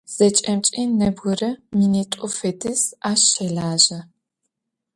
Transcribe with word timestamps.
Зэкӏэмкӏи 0.15 0.83
нэбгырэ 0.97 1.51
минитӏу 1.77 2.29
фэдиз 2.37 2.81
ащ 3.09 3.21
щэлажьэ. 3.31 3.99